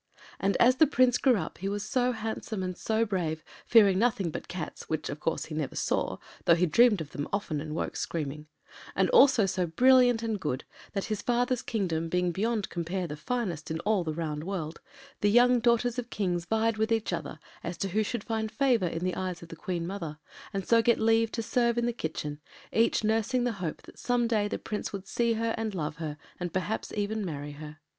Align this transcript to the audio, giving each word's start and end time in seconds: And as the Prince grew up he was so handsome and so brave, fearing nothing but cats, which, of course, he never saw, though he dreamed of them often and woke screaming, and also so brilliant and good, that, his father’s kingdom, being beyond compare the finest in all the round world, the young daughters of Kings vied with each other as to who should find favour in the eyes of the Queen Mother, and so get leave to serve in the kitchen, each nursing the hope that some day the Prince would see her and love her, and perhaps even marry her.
And 0.39 0.57
as 0.57 0.77
the 0.77 0.87
Prince 0.87 1.19
grew 1.19 1.35
up 1.35 1.59
he 1.59 1.69
was 1.69 1.85
so 1.87 2.11
handsome 2.11 2.63
and 2.63 2.75
so 2.75 3.05
brave, 3.05 3.43
fearing 3.67 3.99
nothing 3.99 4.31
but 4.31 4.47
cats, 4.47 4.89
which, 4.89 5.09
of 5.11 5.19
course, 5.19 5.45
he 5.45 5.53
never 5.53 5.75
saw, 5.75 6.17
though 6.45 6.55
he 6.55 6.65
dreamed 6.65 7.01
of 7.01 7.11
them 7.11 7.27
often 7.31 7.61
and 7.61 7.75
woke 7.75 7.95
screaming, 7.95 8.47
and 8.95 9.11
also 9.11 9.45
so 9.45 9.67
brilliant 9.67 10.23
and 10.23 10.39
good, 10.39 10.63
that, 10.93 11.03
his 11.03 11.21
father’s 11.21 11.61
kingdom, 11.61 12.09
being 12.09 12.31
beyond 12.31 12.67
compare 12.69 13.05
the 13.05 13.15
finest 13.15 13.69
in 13.69 13.79
all 13.81 14.03
the 14.03 14.15
round 14.15 14.43
world, 14.43 14.81
the 15.19 15.29
young 15.29 15.59
daughters 15.59 15.99
of 15.99 16.09
Kings 16.09 16.45
vied 16.45 16.77
with 16.77 16.91
each 16.91 17.13
other 17.13 17.37
as 17.63 17.77
to 17.77 17.89
who 17.89 18.01
should 18.01 18.23
find 18.23 18.51
favour 18.51 18.87
in 18.87 19.03
the 19.03 19.13
eyes 19.13 19.43
of 19.43 19.49
the 19.49 19.55
Queen 19.55 19.85
Mother, 19.85 20.17
and 20.51 20.65
so 20.67 20.81
get 20.81 20.99
leave 20.99 21.31
to 21.33 21.43
serve 21.43 21.77
in 21.77 21.85
the 21.85 21.93
kitchen, 21.93 22.41
each 22.73 23.03
nursing 23.03 23.43
the 23.43 23.51
hope 23.61 23.83
that 23.83 23.99
some 23.99 24.25
day 24.27 24.47
the 24.47 24.57
Prince 24.57 24.91
would 24.91 25.05
see 25.05 25.33
her 25.33 25.53
and 25.59 25.75
love 25.75 25.97
her, 25.97 26.17
and 26.39 26.51
perhaps 26.53 26.91
even 26.95 27.23
marry 27.23 27.51
her. 27.51 27.77